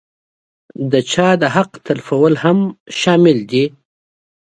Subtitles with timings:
[1.11, 2.59] چا د حق تلفول هم
[3.01, 3.65] شامل دي.